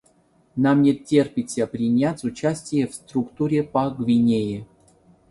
Нам 0.55 0.81
не 0.81 0.95
терпится 0.95 1.67
принять 1.67 2.23
участие 2.23 2.85
и 2.85 2.87
в 2.87 2.95
структуре 2.95 3.61
по 3.61 3.91
Гвинее. 3.91 4.65